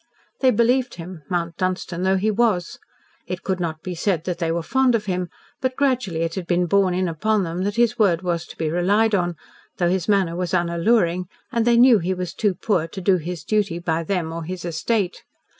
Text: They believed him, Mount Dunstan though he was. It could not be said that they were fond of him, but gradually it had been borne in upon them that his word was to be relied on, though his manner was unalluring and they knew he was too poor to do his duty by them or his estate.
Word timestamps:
They 0.39 0.49
believed 0.49 0.95
him, 0.95 1.21
Mount 1.29 1.57
Dunstan 1.57 2.01
though 2.01 2.17
he 2.17 2.31
was. 2.31 2.79
It 3.27 3.43
could 3.43 3.59
not 3.59 3.83
be 3.83 3.93
said 3.93 4.23
that 4.23 4.39
they 4.39 4.51
were 4.51 4.63
fond 4.63 4.95
of 4.95 5.05
him, 5.05 5.29
but 5.61 5.75
gradually 5.75 6.21
it 6.21 6.33
had 6.33 6.47
been 6.47 6.65
borne 6.65 6.95
in 6.95 7.07
upon 7.07 7.43
them 7.43 7.63
that 7.65 7.75
his 7.75 7.99
word 7.99 8.23
was 8.23 8.47
to 8.47 8.57
be 8.57 8.71
relied 8.71 9.13
on, 9.13 9.35
though 9.77 9.89
his 9.89 10.09
manner 10.09 10.35
was 10.35 10.55
unalluring 10.55 11.27
and 11.51 11.67
they 11.67 11.77
knew 11.77 11.99
he 11.99 12.15
was 12.15 12.33
too 12.33 12.55
poor 12.55 12.87
to 12.87 12.99
do 12.99 13.17
his 13.17 13.43
duty 13.43 13.77
by 13.77 14.01
them 14.01 14.33
or 14.33 14.43
his 14.43 14.65
estate. 14.65 15.23